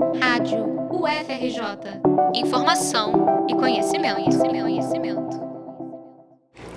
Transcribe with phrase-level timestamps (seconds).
[0.00, 2.00] Rádio UFRJ.
[2.34, 5.40] Informação e conhecimento, conhecimento, conhecimento.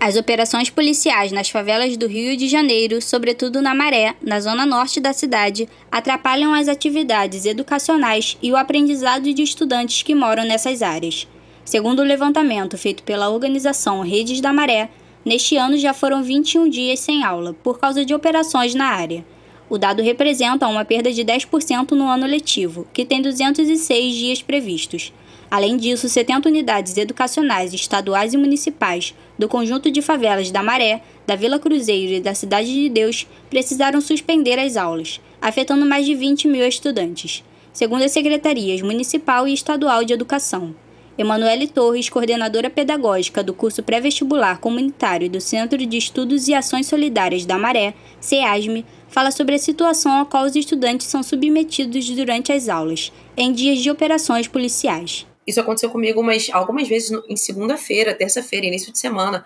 [0.00, 5.00] As operações policiais nas favelas do Rio de Janeiro, sobretudo na Maré, na zona norte
[5.00, 11.28] da cidade, atrapalham as atividades educacionais e o aprendizado de estudantes que moram nessas áreas.
[11.62, 14.88] Segundo o levantamento feito pela organização Redes da Maré,
[15.26, 19.22] neste ano já foram 21 dias sem aula, por causa de operações na área.
[19.70, 25.12] O dado representa uma perda de 10% no ano letivo, que tem 206 dias previstos.
[25.48, 31.36] Além disso, 70 unidades educacionais estaduais e municipais do conjunto de favelas da Maré, da
[31.36, 36.48] Vila Cruzeiro e da Cidade de Deus precisaram suspender as aulas, afetando mais de 20
[36.48, 40.74] mil estudantes, segundo as secretarias municipal e estadual de educação.
[41.20, 47.44] Emanuele Torres, coordenadora pedagógica do curso pré-vestibular comunitário do Centro de Estudos e Ações Solidárias
[47.44, 52.68] da Maré, CEASME, fala sobre a situação a qual os estudantes são submetidos durante as
[52.68, 55.26] aulas, em dias de operações policiais.
[55.46, 59.44] Isso aconteceu comigo umas, algumas vezes em segunda-feira, terça-feira, início de semana,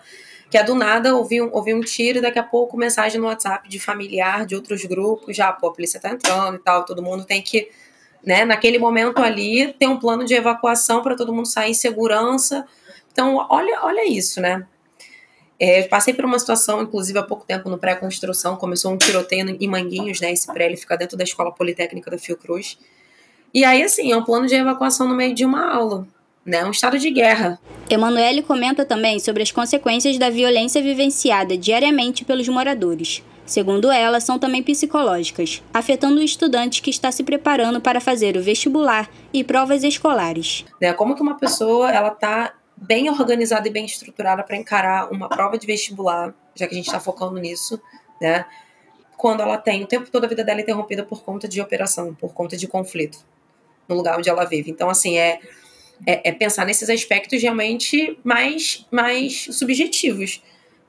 [0.49, 3.27] que é do nada ouvi um, ouvi um tiro e daqui a pouco mensagem no
[3.27, 7.01] WhatsApp de familiar de outros grupos, já, pô, a polícia tá entrando e tal, todo
[7.01, 7.69] mundo tem que
[8.25, 8.43] né?
[8.43, 12.65] Naquele momento ali, tem um plano de evacuação para todo mundo sair em segurança.
[13.11, 14.65] Então, olha, olha isso, né?
[15.59, 19.67] É, passei por uma situação, inclusive há pouco tempo, no pré-construção, começou um tiroteio em
[19.67, 20.31] Manguinhos, né?
[20.31, 22.77] Esse pré ele fica dentro da Escola Politécnica da Fiocruz.
[23.53, 26.05] E aí, assim, é um plano de evacuação no meio de uma aula,
[26.45, 26.65] né?
[26.65, 27.57] Um estado de guerra.
[27.89, 33.23] Emanuele comenta também sobre as consequências da violência vivenciada diariamente pelos moradores.
[33.45, 38.41] Segundo ela, são também psicológicas, afetando o estudante que está se preparando para fazer o
[38.41, 40.65] vestibular e provas escolares.
[40.81, 45.29] Né, como que uma pessoa ela está bem organizada e bem estruturada para encarar uma
[45.29, 47.81] prova de vestibular, já que a gente está focando nisso,
[48.21, 48.45] né?
[49.17, 52.33] Quando ela tem o tempo todo a vida dela interrompida por conta de operação, por
[52.33, 53.25] conta de conflito
[53.87, 54.69] no lugar onde ela vive.
[54.69, 55.39] Então, assim, é,
[56.05, 60.43] é, é pensar nesses aspectos realmente mais, mais subjetivos,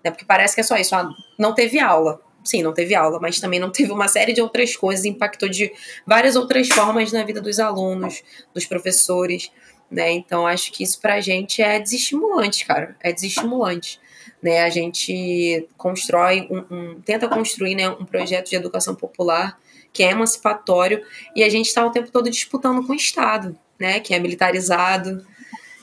[0.04, 0.10] né?
[0.10, 1.08] Porque parece que é só isso, ah,
[1.38, 4.76] não teve aula sim, não teve aula, mas também não teve uma série de outras
[4.76, 5.72] coisas, impactou de
[6.06, 8.22] várias outras formas na vida dos alunos,
[8.54, 9.50] dos professores,
[9.90, 10.12] né?
[10.12, 14.00] Então acho que isso pra gente é desestimulante, cara, é desestimulante.
[14.42, 19.58] Né, a gente constrói um, um tenta construir né, um projeto de educação popular
[19.92, 21.02] que é emancipatório
[21.34, 25.24] e a gente está o tempo todo disputando com o Estado, né, que é militarizado,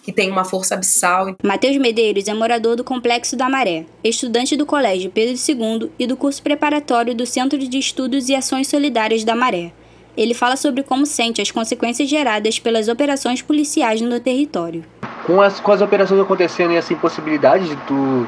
[0.03, 1.35] que tem uma força abissal.
[1.43, 6.15] Matheus Medeiros é morador do Complexo da Maré, estudante do Colégio Pedro II e do
[6.15, 9.71] curso preparatório do Centro de Estudos e Ações Solidárias da Maré.
[10.15, 14.83] Ele fala sobre como sente as consequências geradas pelas operações policiais no território.
[15.25, 18.27] Com as, com as operações acontecendo e essa impossibilidade de tu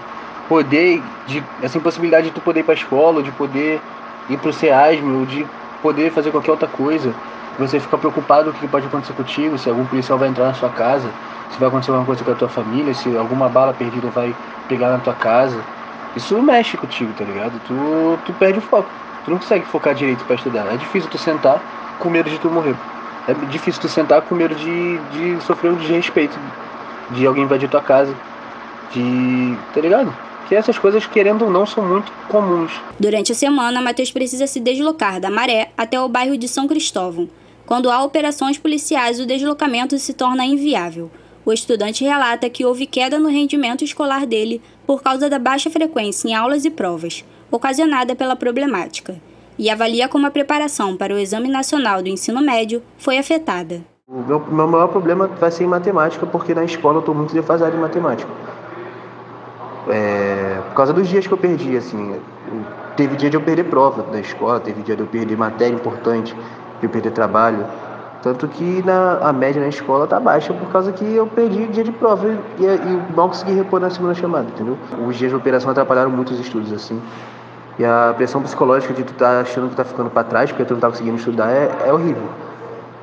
[0.49, 3.79] poder, de, essa impossibilidade de tu poder ir para a escola, de poder
[4.29, 5.45] ir para o SEASM, ou de
[5.81, 7.13] poder fazer qualquer outra coisa,
[7.59, 10.53] você fica preocupado com o que pode acontecer contigo, se algum policial vai entrar na
[10.53, 11.09] sua casa,
[11.51, 14.35] se vai acontecer alguma coisa com a tua família, se alguma bala perdida vai
[14.67, 15.57] pegar na tua casa.
[16.15, 17.53] Isso mexe contigo, tá ligado?
[17.67, 18.89] Tu, tu perde o foco.
[19.25, 20.71] Tu não consegue focar direito para estudar.
[20.71, 21.61] É difícil tu sentar
[21.99, 22.75] com medo de tu morrer.
[23.27, 26.37] É difícil tu sentar com medo de, de sofrer um desrespeito,
[27.11, 28.13] de alguém invadir tua casa,
[28.93, 29.57] de.
[29.73, 30.13] tá ligado?
[30.47, 32.71] que essas coisas, querendo ou não, são muito comuns.
[32.99, 37.27] Durante a semana, Matheus precisa se deslocar da Maré até o bairro de São Cristóvão.
[37.65, 41.09] Quando há operações policiais, o deslocamento se torna inviável.
[41.45, 46.27] O estudante relata que houve queda no rendimento escolar dele por causa da baixa frequência
[46.27, 49.15] em aulas e provas, ocasionada pela problemática,
[49.57, 53.81] e avalia como a preparação para o Exame Nacional do Ensino Médio foi afetada.
[54.07, 57.33] O meu, meu maior problema vai ser em matemática, porque na escola eu estou muito
[57.33, 58.31] defasado em matemática.
[59.87, 62.19] É, por causa dos dias que eu perdi, assim,
[62.97, 66.33] teve dia de eu perder prova da escola, teve dia de eu perder matéria importante,
[66.79, 67.67] de eu perder trabalho.
[68.25, 71.83] Tanto que na, a média na escola tá baixa por causa que eu perdi dia
[71.83, 74.75] de prova e, e, e mal consegui repor na segunda chamada, entendeu?
[75.07, 76.99] Os dias de operação atrapalharam muito os estudos, assim.
[77.77, 80.73] E a pressão psicológica de tu tá achando que tá ficando para trás porque tu
[80.73, 82.27] não tá conseguindo estudar é, é horrível.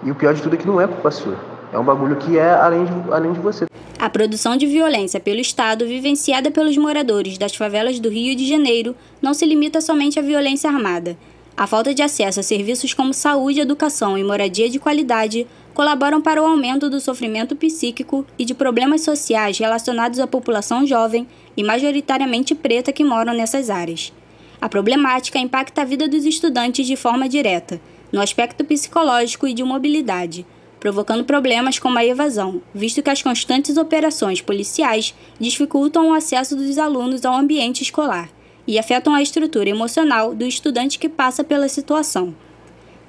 [0.03, 1.37] E o pior de tudo é que não é culpa sua.
[1.73, 3.67] É um bagulho que é além de, além de você.
[4.00, 8.97] A produção de violência pelo Estado, vivenciada pelos moradores das favelas do Rio de Janeiro,
[9.23, 11.17] não se limita somente à violência armada.
[11.56, 16.43] A falta de acesso a serviços como saúde, educação e moradia de qualidade colaboram para
[16.43, 21.26] o aumento do sofrimento psíquico e de problemas sociais relacionados à população jovem
[21.56, 24.12] e majoritariamente preta que moram nessas áreas.
[24.60, 29.62] A problemática impacta a vida dos estudantes de forma direta, no aspecto psicológico e de
[29.62, 30.46] mobilidade,
[30.81, 36.78] provocando problemas como a evasão, visto que as constantes operações policiais dificultam o acesso dos
[36.78, 38.31] alunos ao ambiente escolar
[38.67, 42.35] e afetam a estrutura emocional do estudante que passa pela situação.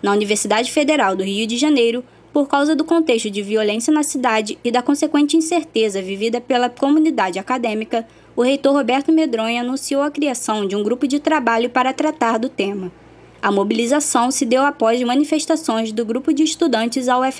[0.02, 2.04] Na Universidade Federal do Rio de Janeiro,
[2.34, 7.38] Por causa do contexto de violência na cidade e da consequente incerteza vivida pela comunidade
[7.38, 12.40] acadêmica, o reitor Roberto Medronha anunciou a criação de um grupo de trabalho para tratar
[12.40, 12.92] do tema.
[13.40, 17.32] A mobilização se deu após manifestações do grupo de estudantes ao é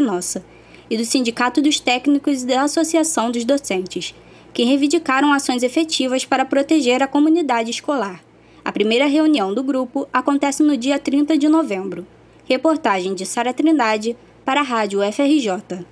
[0.00, 0.42] Nossa
[0.88, 4.14] e do Sindicato dos Técnicos e da Associação dos Docentes,
[4.52, 8.22] que reivindicaram ações efetivas para proteger a comunidade escolar.
[8.64, 12.06] A primeira reunião do grupo acontece no dia 30 de novembro.
[12.44, 15.84] Reportagem de Sara Trindade para a Rádio FRJ.